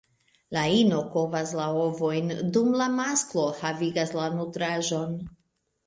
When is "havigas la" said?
3.63-4.29